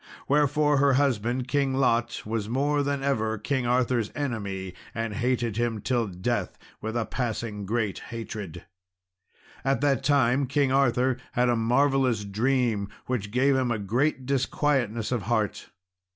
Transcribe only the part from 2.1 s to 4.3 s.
was more than ever King Arthur's